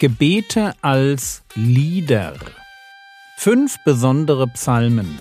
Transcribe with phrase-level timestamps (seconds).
[0.00, 2.36] Gebete als Lieder.
[3.36, 5.18] Fünf besondere Psalmen.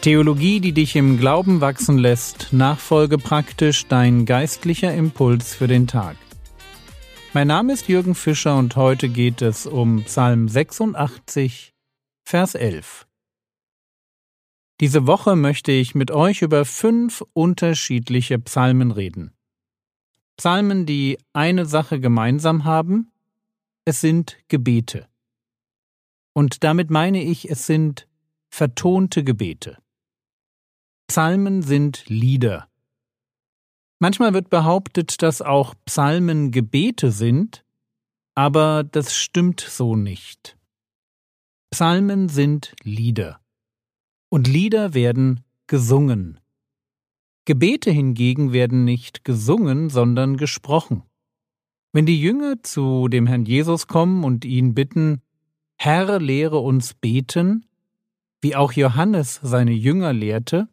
[0.00, 6.16] Theologie, die dich im Glauben wachsen lässt, nachfolge praktisch dein geistlicher Impuls für den Tag.
[7.34, 11.74] Mein Name ist Jürgen Fischer und heute geht es um Psalm 86,
[12.24, 13.05] Vers 11.
[14.80, 19.32] Diese Woche möchte ich mit euch über fünf unterschiedliche Psalmen reden.
[20.36, 23.10] Psalmen, die eine Sache gemeinsam haben,
[23.86, 25.08] es sind Gebete.
[26.34, 28.06] Und damit meine ich, es sind
[28.50, 29.78] vertonte Gebete.
[31.08, 32.68] Psalmen sind Lieder.
[33.98, 37.64] Manchmal wird behauptet, dass auch Psalmen Gebete sind,
[38.34, 40.58] aber das stimmt so nicht.
[41.70, 43.40] Psalmen sind Lieder.
[44.28, 46.40] Und Lieder werden gesungen.
[47.44, 51.04] Gebete hingegen werden nicht gesungen, sondern gesprochen.
[51.92, 55.22] Wenn die Jünger zu dem Herrn Jesus kommen und ihn bitten,
[55.78, 57.66] Herr, lehre uns beten,
[58.40, 60.68] wie auch Johannes seine Jünger lehrte,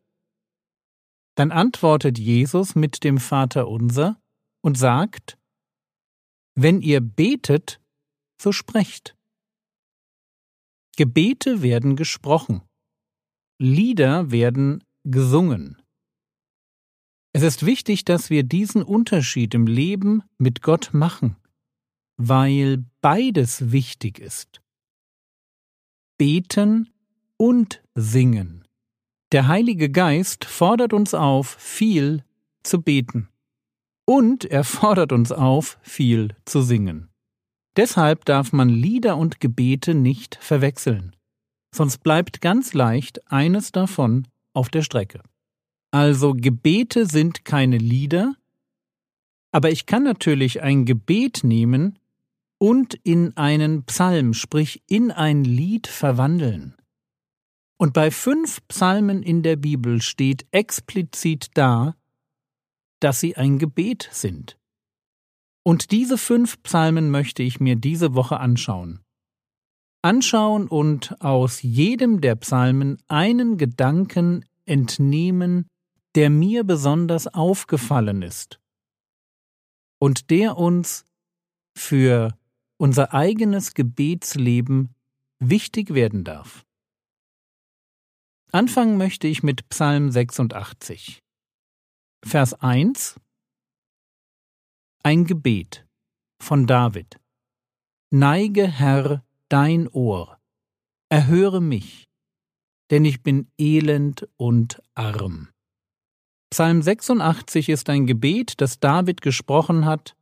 [1.36, 4.20] dann antwortet Jesus mit dem Vater unser
[4.62, 5.38] und sagt,
[6.56, 7.80] Wenn ihr betet,
[8.40, 9.16] so sprecht.
[10.96, 12.62] Gebete werden gesprochen,
[13.64, 15.82] Lieder werden gesungen.
[17.32, 21.38] Es ist wichtig, dass wir diesen Unterschied im Leben mit Gott machen,
[22.18, 24.62] weil beides wichtig ist.
[26.18, 26.90] Beten
[27.38, 28.68] und singen.
[29.32, 32.26] Der Heilige Geist fordert uns auf, viel
[32.64, 33.30] zu beten.
[34.04, 37.08] Und er fordert uns auf, viel zu singen.
[37.78, 41.16] Deshalb darf man Lieder und Gebete nicht verwechseln.
[41.74, 45.24] Sonst bleibt ganz leicht eines davon auf der Strecke.
[45.92, 48.36] Also Gebete sind keine Lieder,
[49.52, 52.00] aber ich kann natürlich ein Gebet nehmen
[52.60, 56.76] und in einen Psalm, sprich in ein Lied verwandeln.
[57.78, 61.96] Und bei fünf Psalmen in der Bibel steht explizit da,
[63.00, 64.58] dass sie ein Gebet sind.
[65.64, 69.03] Und diese fünf Psalmen möchte ich mir diese Woche anschauen.
[70.04, 75.68] Anschauen und aus jedem der Psalmen einen Gedanken entnehmen,
[76.16, 78.60] der mir besonders aufgefallen ist
[80.00, 81.06] und der uns
[81.78, 82.38] für
[82.78, 84.94] unser eigenes Gebetsleben
[85.40, 86.66] wichtig werden darf.
[88.52, 91.24] Anfangen möchte ich mit Psalm 86.
[92.26, 93.20] Vers 1
[95.02, 95.88] Ein Gebet
[96.42, 97.20] von David.
[98.12, 99.23] Neige, Herr,
[99.54, 100.40] dein Ohr,
[101.10, 102.10] erhöre mich,
[102.90, 105.50] denn ich bin elend und arm.
[106.50, 110.16] Psalm 86 ist ein Gebet, das David gesprochen hat,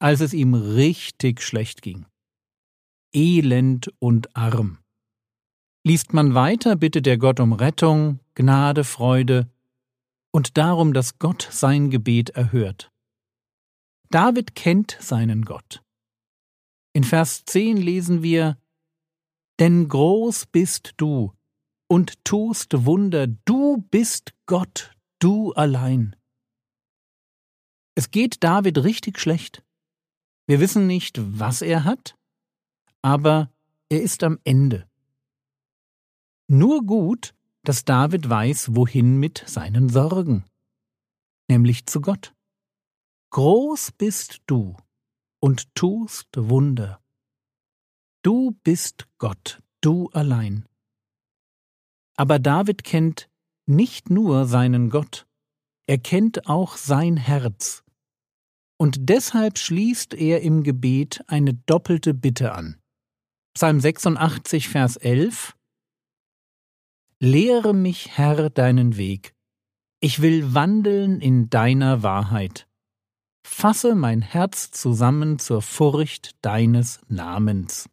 [0.00, 2.06] als es ihm richtig schlecht ging.
[3.14, 4.78] Elend und arm.
[5.86, 9.48] Liest man weiter, bittet der Gott um Rettung, Gnade, Freude
[10.32, 12.90] und darum, dass Gott sein Gebet erhört.
[14.10, 15.80] David kennt seinen Gott.
[16.98, 18.58] In Vers 10 lesen wir,
[19.60, 21.32] Denn groß bist du
[21.88, 26.16] und tust Wunder, du bist Gott, du allein.
[27.94, 29.64] Es geht David richtig schlecht.
[30.48, 32.16] Wir wissen nicht, was er hat,
[33.00, 33.52] aber
[33.88, 34.90] er ist am Ende.
[36.48, 37.32] Nur gut,
[37.62, 40.46] dass David weiß, wohin mit seinen Sorgen,
[41.48, 42.34] nämlich zu Gott.
[43.30, 44.74] Groß bist du
[45.40, 47.00] und tust Wunder.
[48.22, 50.66] Du bist Gott, du allein.
[52.16, 53.28] Aber David kennt
[53.66, 55.26] nicht nur seinen Gott,
[55.86, 57.82] er kennt auch sein Herz.
[58.76, 62.80] Und deshalb schließt er im Gebet eine doppelte Bitte an.
[63.54, 65.56] Psalm 86, Vers 11
[67.20, 69.34] Lehre mich, Herr, deinen Weg.
[70.00, 72.67] Ich will wandeln in deiner Wahrheit.
[73.50, 77.88] Fasse mein Herz zusammen zur Furcht deines Namens.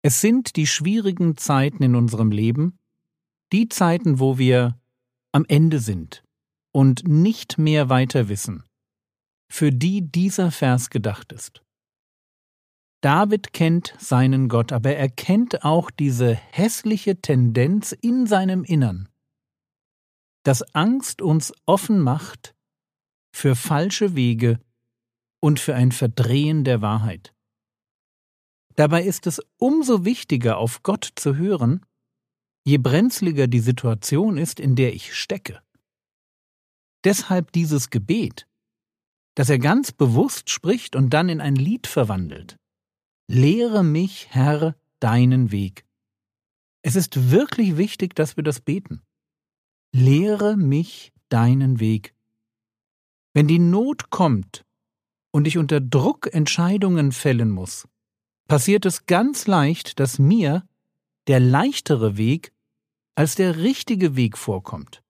[0.00, 2.78] Es sind die schwierigen Zeiten in unserem Leben,
[3.52, 4.80] die Zeiten, wo wir
[5.32, 6.22] am Ende sind
[6.72, 8.64] und nicht mehr weiter wissen,
[9.50, 11.62] für die dieser Vers gedacht ist.
[13.02, 19.10] David kennt seinen Gott, aber er kennt auch diese hässliche Tendenz in seinem Innern,
[20.42, 22.55] dass Angst uns offen macht
[23.36, 24.58] für falsche Wege
[25.40, 27.34] und für ein Verdrehen der Wahrheit.
[28.76, 31.84] Dabei ist es umso wichtiger, auf Gott zu hören,
[32.64, 35.62] je brenzliger die Situation ist, in der ich stecke.
[37.04, 38.48] deshalb dieses Gebet,
[39.36, 42.56] das er ganz bewusst spricht und dann in ein Lied verwandelt.
[43.28, 45.84] Lehre mich, Herr, deinen Weg.
[46.82, 49.02] Es ist wirklich wichtig, dass wir das beten.
[49.92, 52.15] Lehre mich deinen Weg.
[53.36, 54.64] Wenn die Not kommt
[55.30, 57.86] und ich unter Druck Entscheidungen fällen muss,
[58.48, 60.66] passiert es ganz leicht, dass mir
[61.26, 62.54] der leichtere Weg
[63.14, 65.02] als der richtige Weg vorkommt.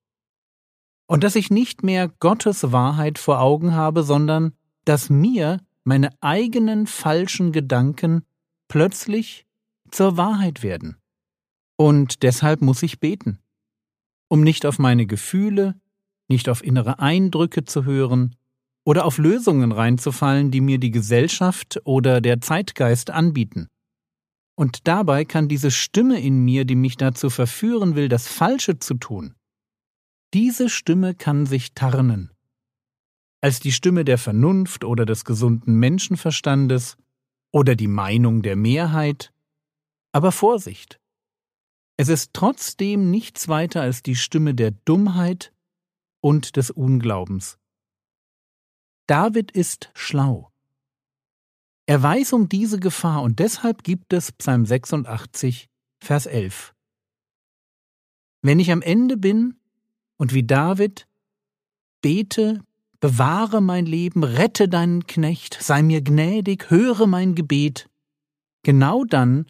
[1.06, 6.88] Und dass ich nicht mehr Gottes Wahrheit vor Augen habe, sondern dass mir meine eigenen
[6.88, 8.26] falschen Gedanken
[8.66, 9.46] plötzlich
[9.92, 10.96] zur Wahrheit werden.
[11.76, 13.38] Und deshalb muss ich beten,
[14.26, 15.80] um nicht auf meine Gefühle,
[16.28, 18.36] nicht auf innere Eindrücke zu hören
[18.84, 23.68] oder auf Lösungen reinzufallen, die mir die Gesellschaft oder der Zeitgeist anbieten.
[24.56, 28.94] Und dabei kann diese Stimme in mir, die mich dazu verführen will, das Falsche zu
[28.94, 29.34] tun,
[30.34, 32.30] diese Stimme kann sich tarnen.
[33.40, 36.96] Als die Stimme der Vernunft oder des gesunden Menschenverstandes
[37.52, 39.32] oder die Meinung der Mehrheit.
[40.12, 41.00] Aber Vorsicht!
[41.96, 45.54] Es ist trotzdem nichts weiter als die Stimme der Dummheit
[46.20, 47.58] und des Unglaubens.
[49.06, 50.50] David ist schlau.
[51.86, 55.68] Er weiß um diese Gefahr und deshalb gibt es Psalm 86,
[56.00, 56.74] Vers 11.
[58.42, 59.56] Wenn ich am Ende bin
[60.16, 61.06] und wie David
[62.02, 62.60] bete,
[63.00, 67.88] bewahre mein Leben, rette deinen Knecht, sei mir gnädig, höre mein Gebet,
[68.62, 69.46] genau dann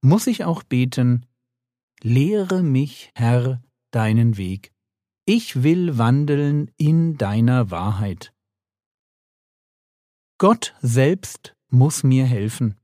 [0.00, 1.26] muss ich auch beten,
[2.02, 4.73] lehre mich, Herr, deinen Weg.
[5.26, 8.34] Ich will wandeln in deiner Wahrheit.
[10.36, 12.78] Gott selbst muss mir helfen.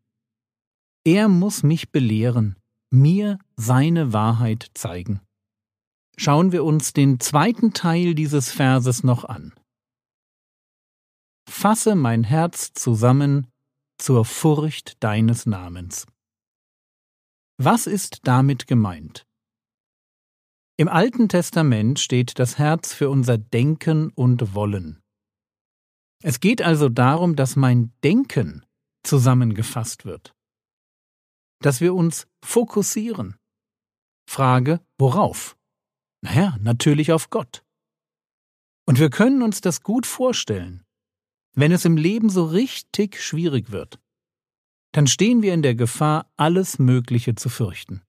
[1.05, 2.57] Er muss mich belehren,
[2.91, 5.21] mir seine Wahrheit zeigen.
[6.17, 9.53] Schauen wir uns den zweiten Teil dieses Verses noch an.
[11.47, 13.49] Fasse mein Herz zusammen
[13.99, 16.07] zur Furcht deines Namens.
[17.59, 19.27] Was ist damit gemeint?
[20.81, 25.03] Im Alten Testament steht das Herz für unser Denken und Wollen.
[26.23, 28.65] Es geht also darum, dass mein Denken
[29.03, 30.35] zusammengefasst wird.
[31.61, 33.37] Dass wir uns fokussieren.
[34.27, 35.59] Frage, worauf?
[36.23, 37.63] Naja, natürlich auf Gott.
[38.87, 40.83] Und wir können uns das gut vorstellen.
[41.55, 44.01] Wenn es im Leben so richtig schwierig wird,
[44.93, 48.01] dann stehen wir in der Gefahr, alles Mögliche zu fürchten.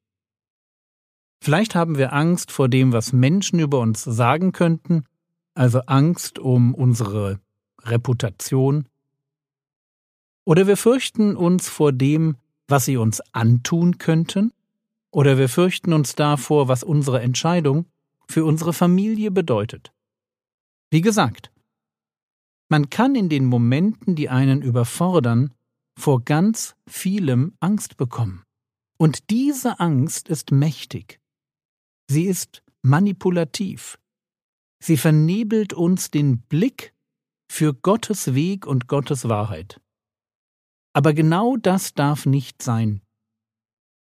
[1.43, 5.05] Vielleicht haben wir Angst vor dem, was Menschen über uns sagen könnten,
[5.55, 7.39] also Angst um unsere
[7.81, 8.87] Reputation.
[10.45, 14.53] Oder wir fürchten uns vor dem, was sie uns antun könnten,
[15.09, 17.85] oder wir fürchten uns davor, was unsere Entscheidung
[18.27, 19.91] für unsere Familie bedeutet.
[20.91, 21.51] Wie gesagt,
[22.69, 25.53] man kann in den Momenten, die einen überfordern,
[25.97, 28.43] vor ganz vielem Angst bekommen.
[28.97, 31.20] Und diese Angst ist mächtig.
[32.09, 33.99] Sie ist manipulativ.
[34.83, 36.93] Sie vernebelt uns den Blick
[37.51, 39.79] für Gottes Weg und Gottes Wahrheit.
[40.93, 43.01] Aber genau das darf nicht sein.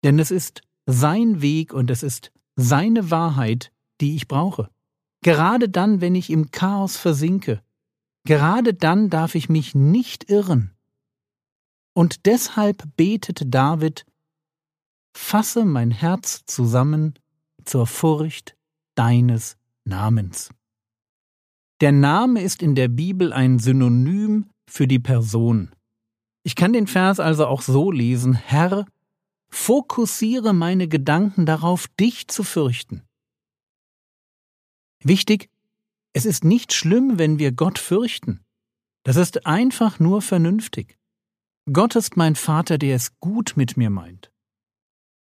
[0.03, 4.69] Denn es ist sein Weg und es ist seine Wahrheit, die ich brauche.
[5.23, 7.61] Gerade dann, wenn ich im Chaos versinke,
[8.25, 10.75] gerade dann darf ich mich nicht irren.
[11.93, 14.05] Und deshalb betet David,
[15.15, 17.13] fasse mein Herz zusammen
[17.65, 18.55] zur Furcht
[18.95, 20.49] deines Namens.
[21.81, 25.71] Der Name ist in der Bibel ein Synonym für die Person.
[26.43, 28.85] Ich kann den Vers also auch so lesen, Herr,
[29.49, 33.03] fokussiere meine Gedanken darauf, dich zu fürchten.
[35.03, 35.49] Wichtig,
[36.13, 38.41] es ist nicht schlimm, wenn wir Gott fürchten.
[39.03, 40.97] Das ist einfach nur vernünftig.
[41.71, 44.31] Gott ist mein Vater, der es gut mit mir meint.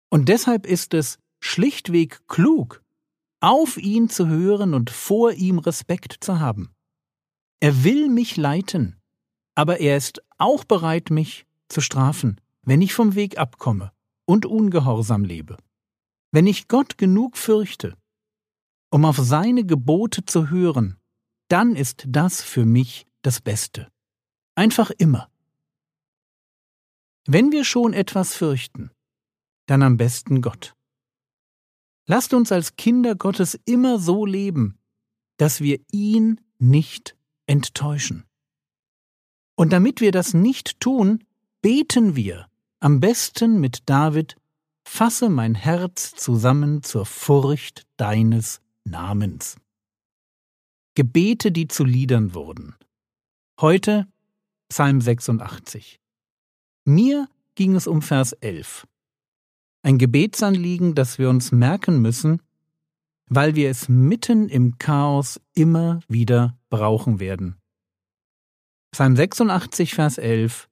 [0.08, 2.82] Und deshalb ist es schlichtweg klug,
[3.40, 6.74] auf ihn zu hören und vor ihm Respekt zu haben.
[7.60, 8.96] Er will mich leiten,
[9.54, 13.92] aber er ist auch bereit, mich zu strafen, wenn ich vom Weg abkomme
[14.26, 15.56] und ungehorsam lebe.
[16.32, 17.96] Wenn ich Gott genug fürchte,
[18.90, 20.96] um auf seine Gebote zu hören,
[21.48, 23.88] dann ist das für mich das Beste.
[24.54, 25.30] Einfach immer.
[27.26, 28.90] Wenn wir schon etwas fürchten,
[29.66, 30.75] dann am besten Gott.
[32.06, 34.78] Lasst uns als Kinder Gottes immer so leben,
[35.38, 38.24] dass wir ihn nicht enttäuschen.
[39.56, 41.24] Und damit wir das nicht tun,
[41.62, 42.46] beten wir,
[42.78, 44.36] am besten mit David,
[44.86, 49.56] fasse mein Herz zusammen zur Furcht deines Namens.
[50.94, 52.76] Gebete, die zu Liedern wurden.
[53.60, 54.06] Heute
[54.68, 56.00] Psalm 86.
[56.84, 58.86] Mir ging es um Vers 11.
[59.86, 62.42] Ein Gebetsanliegen, das wir uns merken müssen,
[63.28, 67.54] weil wir es mitten im Chaos immer wieder brauchen werden.
[68.90, 70.68] Psalm 86, Vers 11.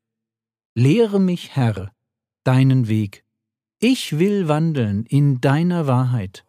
[0.74, 1.92] Lehre mich, Herr,
[2.42, 3.24] deinen Weg.
[3.78, 6.44] Ich will wandeln in deiner Wahrheit.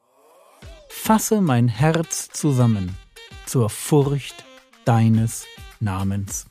[0.89, 2.97] Fasse mein Herz zusammen
[3.45, 4.43] zur Furcht
[4.85, 5.45] deines
[5.79, 6.47] Namens.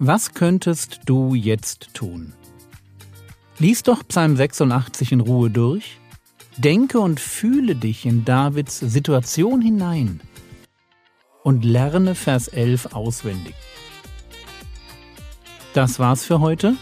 [0.00, 2.32] Was könntest du jetzt tun?
[3.60, 5.98] Lies doch Psalm 86 in Ruhe durch,
[6.56, 10.20] denke und fühle dich in Davids Situation hinein
[11.44, 13.54] und lerne Vers 11 auswendig.
[15.74, 16.74] Das war's für heute.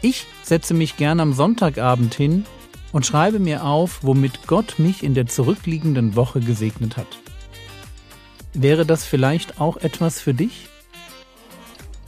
[0.00, 2.46] Ich setze mich gern am Sonntagabend hin
[2.92, 7.18] und schreibe mir auf, womit Gott mich in der zurückliegenden Woche gesegnet hat.
[8.54, 10.68] Wäre das vielleicht auch etwas für dich?